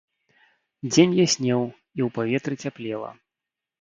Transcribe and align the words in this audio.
Дзень 0.91 1.13
яснеў, 1.25 1.61
і 1.99 2.07
ў 2.07 2.11
паветры 2.19 2.55
цяплела. 2.67 3.11